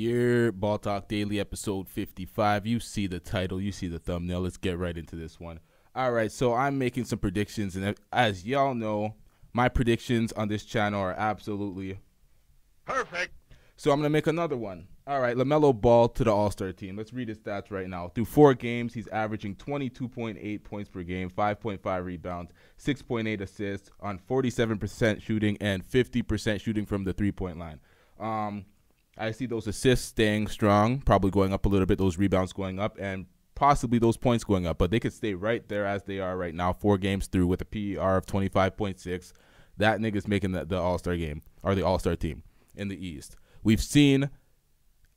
[0.00, 2.66] Your Ball Talk Daily episode 55.
[2.66, 4.40] You see the title, you see the thumbnail.
[4.40, 5.60] Let's get right into this one.
[5.94, 9.16] All right, so I'm making some predictions, and as y'all know,
[9.52, 11.98] my predictions on this channel are absolutely
[12.86, 13.34] perfect.
[13.76, 14.86] So I'm going to make another one.
[15.06, 16.96] All right, LaMelo Ball to the All Star team.
[16.96, 18.08] Let's read his stats right now.
[18.08, 25.20] Through four games, he's averaging 22.8 points per game, 5.5 rebounds, 6.8 assists on 47%
[25.20, 27.80] shooting, and 50% shooting from the three point line.
[28.18, 28.64] Um,
[29.18, 32.78] I see those assists staying strong, probably going up a little bit, those rebounds going
[32.78, 36.18] up, and possibly those points going up, but they could stay right there as they
[36.18, 39.32] are right now, four games through with a PER of 25.6.
[39.76, 42.42] That nigga's making the, the All Star game or the All Star team
[42.74, 43.36] in the East.
[43.62, 44.30] We've seen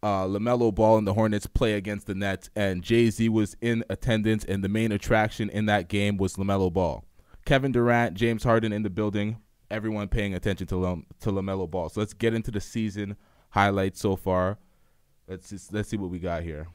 [0.03, 3.85] uh, LaMelo Ball and the Hornets play against the Nets, and Jay Z was in
[3.89, 7.05] attendance, and the main attraction in that game was LaMelo Ball.
[7.45, 9.37] Kevin Durant, James Harden in the building,
[9.71, 11.87] everyone paying attention to, Lam- to LaMelo Ball.
[11.87, 13.15] So let's get into the season
[13.54, 14.57] highlights so far.
[15.27, 16.68] Let's just, let's see what we got here.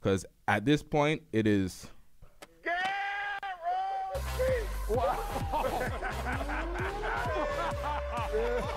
[0.00, 1.86] Because at this point, it is.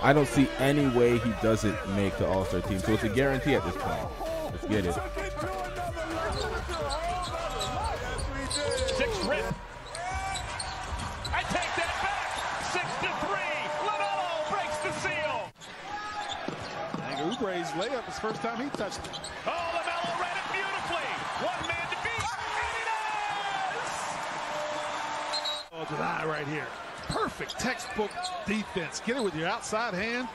[0.02, 2.78] I don't see any way he doesn't make the All Star team.
[2.78, 4.06] So it's a guarantee at this point.
[4.52, 4.94] Let's get it.
[8.94, 9.44] Six rip.
[11.32, 12.20] I take that back.
[12.70, 13.56] Six to three.
[13.88, 15.36] LaMelo breaks the seal.
[17.02, 19.18] And Oubre's layup is first time he touched it.
[19.46, 21.02] Oh, LaMelo read it beautifully.
[21.42, 22.22] One man to beat.
[22.62, 23.90] And he does!
[25.72, 26.66] Oh, to the eye right here.
[27.08, 28.12] Perfect textbook
[28.46, 29.02] defense.
[29.04, 30.28] Get it with your outside hand.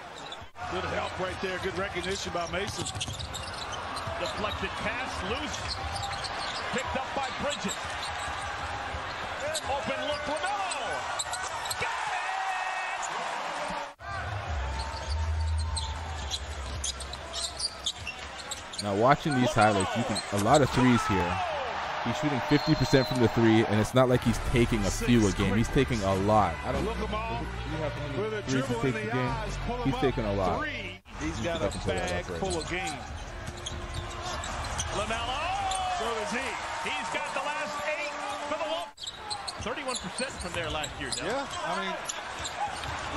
[0.71, 1.57] Good help right there.
[1.63, 2.83] Good recognition by Mason.
[4.19, 5.75] Deflected pass loose.
[6.75, 7.75] Picked up by Bridges.
[9.71, 10.48] Open look,
[18.83, 21.39] Now watching these highlights, you can a lot of threes here.
[22.05, 25.31] He's shooting 50% from the three, and it's not like he's taking a few a
[25.33, 25.53] game.
[25.55, 26.55] He's taking a lot.
[26.65, 26.93] I don't know.
[26.93, 29.33] Do you have how many threes he takes a game?
[29.83, 30.65] He's taking a lot.
[31.19, 32.97] He's got a bag full of game.
[34.95, 35.59] LaMelo.
[35.99, 36.47] So does he.
[36.87, 38.13] He's got the last eight
[38.47, 39.11] for the Wolves.
[39.61, 41.09] 31% from there last year.
[41.17, 41.25] Now.
[41.25, 41.95] Yeah, I mean.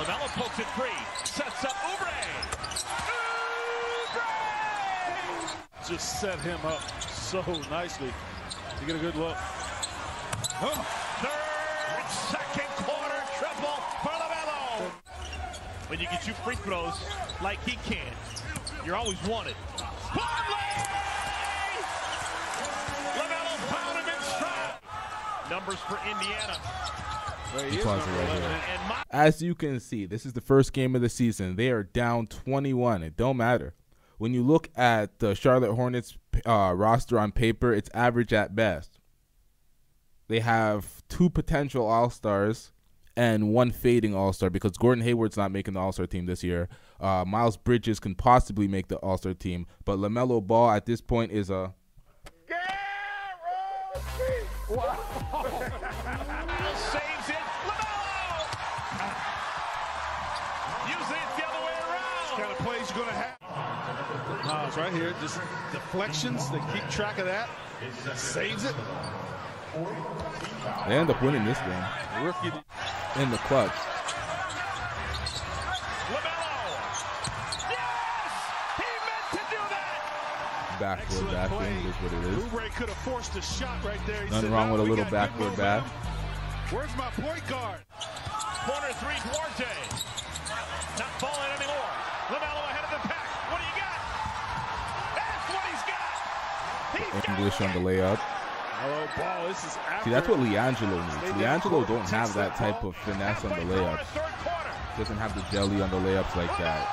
[0.03, 0.91] LaMelo pokes it free.
[1.25, 3.22] Sets up Oubre.
[5.82, 5.88] Oubre!
[5.88, 8.12] Just set him up so nicely.
[8.78, 9.37] to get a good look.
[10.60, 10.87] Oh.
[11.22, 14.91] Third, second quarter triple for LaMelo.
[15.88, 16.94] When you get two free throws
[17.42, 18.12] like he can,
[18.84, 19.54] you're always wanted.
[23.15, 25.50] LaMelo found him in.
[25.50, 26.56] Numbers for Indiana.
[27.54, 31.56] Right As you can see, this is the first game of the season.
[31.56, 33.03] They are down 21.
[33.03, 33.75] It don't matter.
[34.22, 36.16] When you look at the Charlotte Hornets
[36.47, 39.00] uh, roster on paper, it's average at best.
[40.28, 42.71] They have two potential All Stars
[43.16, 46.44] and one fading All Star because Gordon Hayward's not making the All Star team this
[46.44, 46.69] year.
[47.00, 51.00] Uh, Miles Bridges can possibly make the All Star team, but LaMelo Ball at this
[51.00, 51.75] point is a.
[54.71, 55.41] Wow.
[64.77, 65.38] Miles right here, just
[65.72, 66.49] deflections.
[66.50, 67.49] They keep track of that.
[68.15, 68.75] Saves it.
[70.88, 71.84] They end up winning this game.
[72.22, 72.53] Rookie
[73.21, 73.71] in the clutch.
[76.09, 76.78] LaMelo.
[77.69, 78.33] Yes!
[78.77, 80.77] He meant to do that.
[80.81, 82.44] Backward backing is what it is.
[82.44, 84.25] Oubre could have forced a shot right there.
[84.25, 85.83] He Nothing said, wrong with a little backward back.
[86.71, 87.81] Where's my point guard?
[88.65, 89.66] Corner three, Duarte.
[97.42, 98.20] English on the layup.
[100.04, 101.34] See, that's what Liangelo needs.
[101.34, 104.06] Liangelo don't have that type of finesse on the layups.
[104.97, 106.86] Doesn't have the jelly on the layups like that.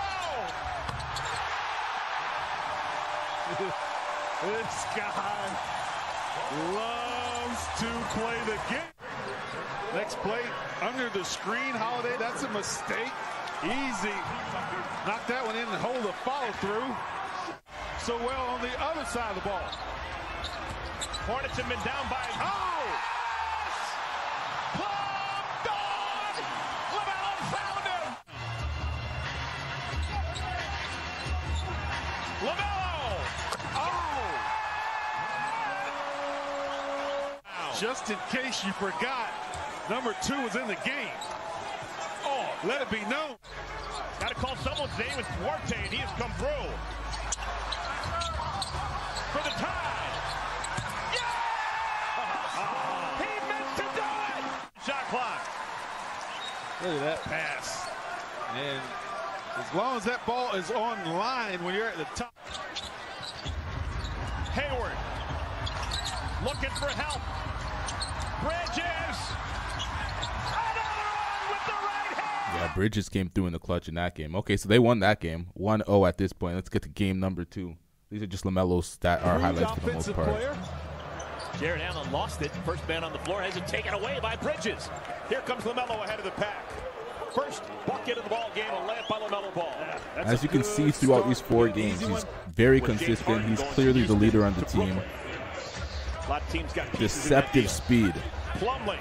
[4.42, 5.54] this guy
[6.74, 7.86] loves to
[8.18, 8.82] play the game.
[9.94, 10.42] Next play,
[10.82, 12.16] under the screen, Holiday.
[12.18, 13.14] That's a mistake.
[13.64, 14.18] Easy.
[15.06, 16.96] Knock that one in and hold the follow through.
[18.00, 19.99] So well on the other side of the ball.
[21.30, 22.26] Hornets have been down by.
[22.42, 22.90] Oh!
[24.74, 26.34] Plum dog!
[26.90, 28.18] LaMelo found him!
[32.42, 33.14] LaMelo!
[33.78, 34.34] Oh!
[37.80, 39.30] Just in case you forgot,
[39.88, 41.14] number two was in the game.
[42.26, 43.38] Oh, let it be known.
[44.20, 45.20] Got to call someone's name.
[45.20, 46.74] It's Duarte, and he has come through.
[49.32, 49.89] for the tie.
[56.82, 57.90] Look at that pass.
[58.56, 58.82] And
[59.58, 62.34] as long as that ball is on line when you're at the top.
[64.54, 64.94] Hayward
[66.44, 67.22] looking for help.
[68.42, 69.20] Bridges.
[70.48, 72.62] Another one with the right hand.
[72.62, 74.34] Yeah, Bridges came through in the clutch in that game.
[74.36, 75.48] Okay, so they won that game.
[75.60, 76.56] 1-0 at this point.
[76.56, 77.76] Let's get to game number two.
[78.10, 80.30] These are just LaMelo's stat or highlights for the most part.
[80.30, 80.58] player.
[81.60, 82.52] Jarrett Allen lost it.
[82.66, 84.90] First man on the floor has it taken away by Bridges.
[85.28, 86.66] Here comes LaMelo ahead of the pack.
[87.36, 89.76] First bucket of the ball game, a layup by LaMelo Ball.
[90.16, 92.26] As you can see throughout these four games, he's
[92.56, 93.46] very consistent.
[93.46, 94.98] He's clearly the leader on the team.
[96.26, 98.14] A lot of teams got pieces in that Deceptive speed.
[98.54, 98.98] Plumlee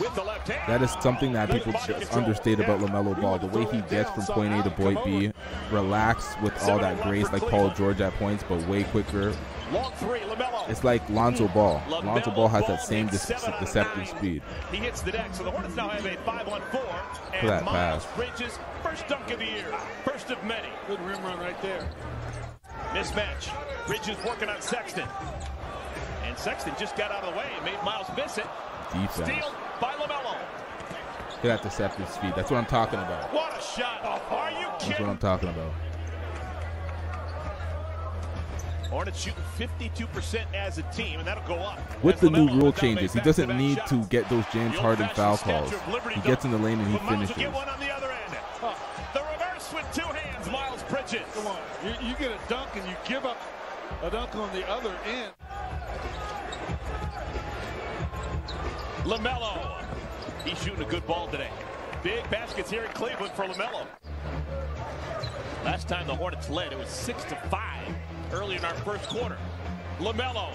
[0.00, 0.62] with the left hand.
[0.70, 2.24] That is something that people body just control.
[2.24, 3.38] understate about LaMelo Ball.
[3.38, 5.32] The way he gets from point A to point B,
[5.70, 9.34] relaxed with all that grace like Paul George at points, but way quicker.
[9.72, 10.68] Long three, LaMelo.
[10.68, 11.80] It's like Lonzo Ball.
[11.88, 14.42] LaMelo Lonzo Ball has that same de- seven out of deceptive speed.
[14.70, 16.94] He hits the deck, so the Hornets now have a five on four.
[17.34, 18.16] And that Miles pass.
[18.16, 19.74] Bridges, first dunk of the year,
[20.04, 20.68] first of many.
[20.86, 21.88] Good rim run right there.
[22.92, 23.50] Mismatch.
[23.86, 25.08] Bridges working on Sexton.
[26.24, 28.46] And Sexton just got out of the way and made Miles miss it.
[28.92, 29.30] Defense.
[29.30, 30.36] Steal by LaMelo.
[31.32, 32.32] Look at that deceptive speed.
[32.36, 33.34] That's what I'm talking about.
[33.34, 34.04] What a shot.
[34.30, 34.88] Are you kidding?
[34.90, 35.08] That's what?
[35.10, 35.72] I'm talking about.
[38.88, 41.80] Hornets shooting 52% as a team, and that'll go up.
[42.04, 43.90] With the new rule changes, he doesn't back-to-back need shots.
[43.90, 45.68] to get those James The Harden foul calls.
[45.68, 47.36] Statue of Liberty He gets in the lane and he But Miles will finishes.
[47.42, 48.36] get one on the other end.
[49.14, 51.22] The reverse with two hands, Miles Bridges.
[51.34, 51.58] Come on.
[51.84, 53.38] You, you get a dunk and you give up
[54.02, 55.32] a dunk on the other end.
[59.04, 59.71] LaMelo.
[60.44, 61.50] He's shooting a good ball today.
[62.02, 63.86] Big baskets here in Cleveland for LaMelo.
[65.64, 67.94] Last time the Hornets led, it was 6 to 5
[68.32, 69.36] early in our first quarter.
[69.98, 70.50] LaMelo.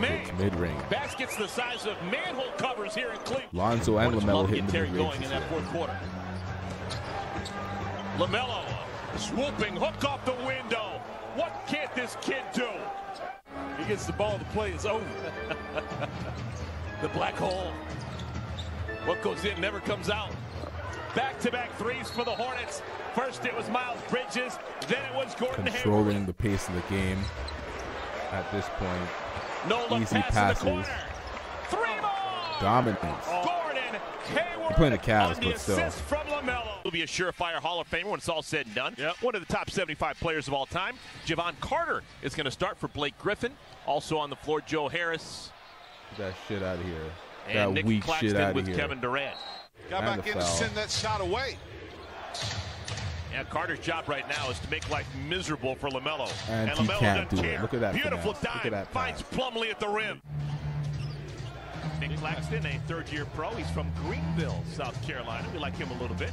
[0.00, 0.26] Man.
[0.38, 0.80] Mid-range.
[0.88, 3.48] Baskets the size of manhole covers here in Cleveland.
[3.52, 5.98] Lonzo and LaMelo hitting the mid-range going in that fourth quarter.
[8.16, 8.64] LaMelo
[9.18, 11.00] swooping, hook off the window.
[11.34, 12.68] What can't this kid do?
[13.78, 15.04] He gets the ball, the play is over.
[17.02, 17.72] The black hole.
[19.04, 20.30] What goes in never comes out.
[21.14, 22.82] Back-to-back threes for the Hornets.
[23.14, 24.58] First it was Miles Bridges,
[24.88, 25.82] then it was Gordon Hayward.
[25.82, 27.18] Controlling the pace of the game
[28.30, 29.08] at this point.
[29.68, 30.62] No look easy pass in the passes.
[30.62, 30.88] corner.
[31.68, 32.60] Three more.
[32.60, 33.26] Dominates.
[33.26, 34.70] Gordon Hayward.
[34.70, 35.78] You're playing the Cavs, on the but still.
[35.78, 36.84] assist from LaMelo.
[36.84, 38.94] Will be a surefire Hall of Famer when it's all said and done.
[38.96, 39.16] Yep.
[39.20, 40.94] One of the top 75 players of all time.
[41.26, 43.52] Jevon Carter is going to start for Blake Griffin.
[43.84, 45.50] Also on the floor, Joe Harris
[46.16, 47.10] Get that shit out of here.
[47.48, 48.76] And that Nick weak shit Claxton out of with here.
[48.76, 49.36] Kevin Durant.
[49.90, 51.56] Got And back the in to send that shot away.
[53.32, 56.30] Yeah, Carter's job right now is to make life miserable for LaMelo.
[56.50, 57.62] And he LaMelo can't doesn't do it.
[57.62, 58.42] Look at that Beautiful finesse.
[58.42, 58.54] dive.
[58.56, 59.38] Look at that Finds pass.
[59.38, 60.20] Plumlee at the rim.
[62.00, 63.50] Nick Claxton, a third-year pro.
[63.50, 65.48] He's from Greenville, South Carolina.
[65.52, 66.32] We like him a little bit.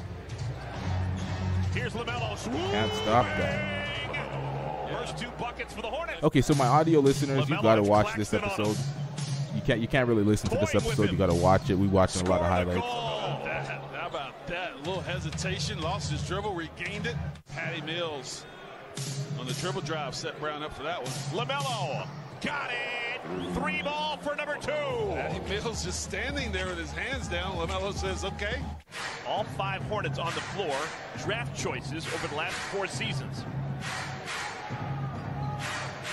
[1.73, 2.37] Here's LaMelo.
[2.71, 3.87] Can't stop that.
[4.91, 6.23] First two buckets for the Hornets.
[6.23, 8.71] Okay, so my audio listeners, you LaMelo gotta watch this Claxton on him.
[8.75, 8.85] episode.
[9.55, 11.11] You can't you can't really listen to this episode.
[11.11, 11.75] You gotta watch it.
[11.75, 12.75] We watching a lot of highlights.
[13.45, 14.73] That- how about that?
[14.73, 17.15] A little hesitation, lost his dribble, regained it.
[17.53, 18.45] Patty Mills
[19.39, 21.47] on the dribble drive set Brown up for that one.
[21.47, 22.07] LaMelo
[22.41, 23.21] got it.
[23.53, 24.71] Three ball for number two.
[24.71, 27.55] Patty Mills just standing there with his hands down.
[27.57, 28.61] LaMelo says, okay.
[29.27, 30.75] All five Hornets on the floor,
[31.23, 33.43] draft choices over the last four seasons.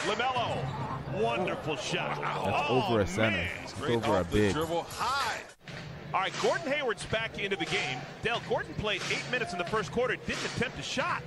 [0.07, 2.21] LaMelo, wonderful shot.
[2.21, 3.37] That's Oh, over a center.
[3.39, 3.49] man.
[3.63, 4.53] It's Straight over a big.
[4.55, 5.41] dribble high.
[6.15, 7.99] All right, Gordon Hayward's back into the game.
[8.23, 11.23] Dale Gordon played eight minutes in the first quarter, didn't attempt a shot.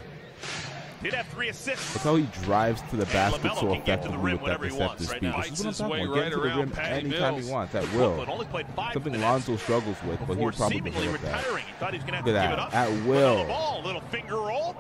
[1.04, 1.94] Did have three assists.
[1.96, 4.40] Look how he drives to the basket LaMelo so can get to the effectively with
[4.42, 5.30] that whenever he deceptive wants right speed.
[5.30, 5.42] now.
[5.42, 6.16] This is what I'm talking about.
[6.16, 7.46] right Get to the rim Patty anytime Mills.
[7.46, 7.76] he wants.
[7.76, 8.26] At will.
[8.30, 11.38] only played five Something Lonzo struggles with, but he'll probably seemingly develop that.
[11.38, 11.64] retiring.
[11.68, 12.60] He thought he was going to have Look to at give it that.
[12.60, 12.74] up.
[12.76, 13.46] At will.
[13.46, 14.76] Ball, little finger roll.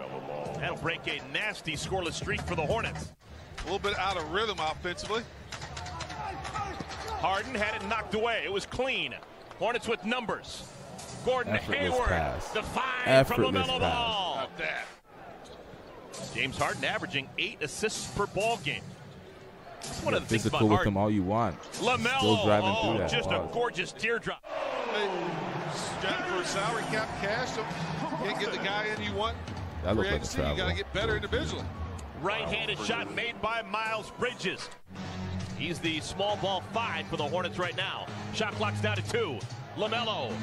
[0.55, 3.13] That'll break a nasty scoreless streak for the Hornets.
[3.61, 5.23] A little bit out of rhythm offensively.
[7.19, 8.41] Harden had it knocked away.
[8.45, 9.13] It was clean.
[9.57, 10.63] Hornets with numbers.
[11.25, 12.47] Gordon Effortless Hayward, pass.
[12.51, 13.93] the five Effortless from LaMelo pass.
[14.05, 14.35] Ball.
[14.37, 14.85] Not that.
[16.33, 18.81] James Harden averaging eight assists per ball game.
[19.81, 20.93] That's one Get of the things physical about with Harden.
[20.93, 21.61] him all you want.
[21.73, 23.11] LaMelo, Still driving oh, through that.
[23.11, 23.49] just Wow.
[23.49, 24.43] a gorgeous teardrop.
[24.45, 25.09] Hey,
[25.75, 27.63] Strapping for salary cap cash, so
[28.23, 29.35] can't get the guy in you want.
[29.83, 31.65] That Free looked like a agency, you got to get better individually.
[32.21, 34.69] Right-handed shot made by Miles Bridges.
[35.57, 38.07] He's the small ball five for the Hornets right now.
[38.33, 39.39] Shot clock's down to two.
[39.77, 40.33] LaMelo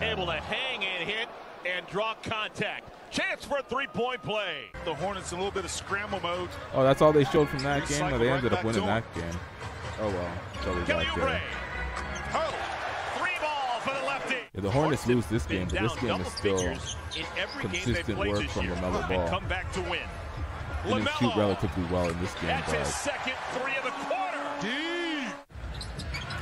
[0.00, 1.28] able to hang and hit
[1.66, 2.90] and draw contact.
[3.10, 4.66] Chance for a three-point play.
[4.84, 6.48] The Hornets in a little bit of scramble mode.
[6.74, 8.00] Oh, that's all they showed from that game?
[8.00, 9.24] Recycle No, they right ended up winning that game.
[10.00, 10.30] Oh, well.
[10.54, 11.26] That's all we Kelly got Oubre.
[11.26, 11.42] there.
[12.34, 12.54] Oh,
[13.18, 14.36] three ball for the lefty.
[14.54, 16.78] Yeah, the Hornets lose this game, but this game is still in
[17.36, 19.28] every game consistent they played work from year LaMelo and Ball.
[19.28, 20.00] come back to win.
[20.86, 24.38] Didn't shoot relatively well in this game, That's his second three of the quarter.
[24.60, 25.34] Deep.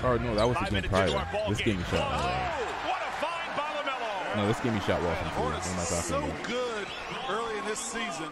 [0.04, 1.09] oh no, that was the game prior.
[1.49, 2.21] This game he shot well.
[2.23, 4.37] Oh, what a find by LaMelo.
[4.37, 5.42] No, this game he shot well from three.
[5.45, 6.42] What am I talking so about?
[6.45, 6.87] good
[7.30, 8.30] early in this season.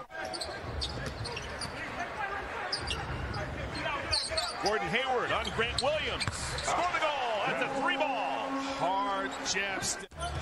[4.65, 6.25] Gordon Hayward on Grant Williams.
[6.63, 7.37] Score the goal.
[7.47, 8.49] That's a three ball.
[8.81, 9.83] Hard jab.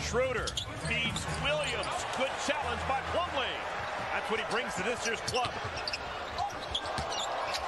[0.01, 0.47] Schroeder
[0.89, 1.93] feeds Williams.
[2.17, 3.53] Good challenge by Plumlee.
[4.15, 5.51] That's what he brings to this year's club.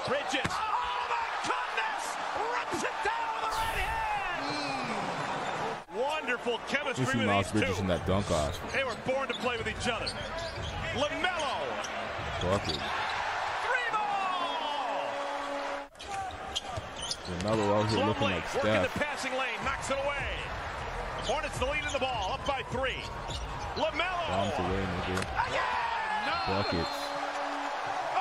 [0.07, 0.47] Bridges.
[0.47, 2.15] Oh my goodness!
[2.55, 4.47] Rips it down with the right hand.
[5.99, 7.83] Wonderful chemistry see with Miles these Bridges two.
[7.83, 8.73] in that dunk off.
[8.73, 10.07] They were born to play with each other.
[10.95, 11.67] Lamelo.
[12.41, 12.79] Bucket.
[13.67, 15.03] Three ball.
[17.43, 20.31] LaMelo out here looking Plumlee like working the passing lane, knocks it away.
[21.27, 23.03] Hornets the lead in the ball, up by three.
[23.75, 24.29] Lamelo.
[24.29, 25.19] Bombs away, nigga.
[25.49, 25.86] Again!
[26.47, 26.89] Buckets.
[28.15, 28.21] Oh,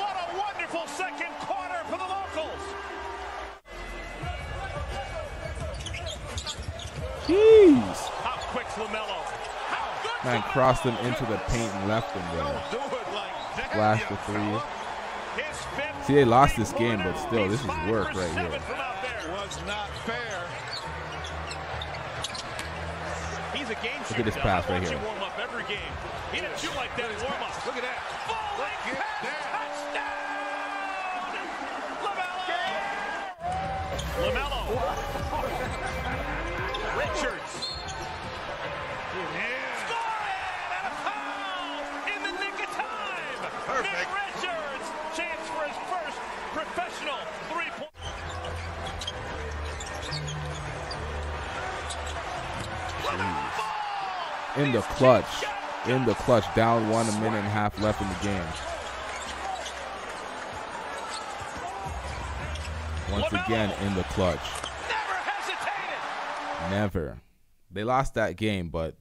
[0.00, 2.62] what a wonderful second quarter for the locals.
[7.26, 7.98] Jeez.
[8.24, 9.20] How quick's Lamelo?
[10.24, 12.62] Man crossed him into the paint and left him there.
[13.72, 14.58] Flash the three.
[16.06, 18.58] See, they lost this game, but still, this is work right here.
[23.82, 24.40] Look at this changer.
[24.40, 24.98] pass I right watch here.
[24.98, 25.36] him warm up
[54.58, 55.44] In the clutch.
[55.86, 56.44] In the clutch.
[56.54, 58.42] Down one, a minute and a half left in the game.
[63.12, 64.40] Once again, in the clutch.
[64.88, 66.70] Never hesitated.
[66.70, 67.20] Never.
[67.70, 68.96] They lost that game, but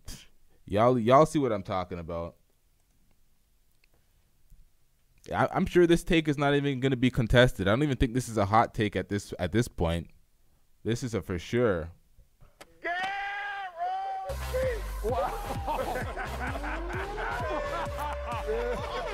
[0.65, 2.35] y'all y'all see what I'm talking about.
[5.33, 7.67] I, I'm sure this take is not even going to be contested.
[7.67, 10.09] I don't even think this is a hot take at this at this point.
[10.83, 11.89] This is a for sure.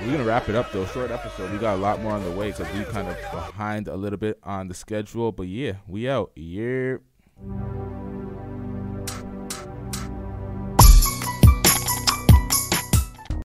[0.02, 0.86] We're gonna wrap it up though.
[0.88, 1.52] Short episode.
[1.52, 4.18] We got a lot more on the way because we kind of behind a little
[4.18, 5.32] bit on the schedule.
[5.32, 6.32] But yeah, we out.
[6.36, 6.98] Yeah.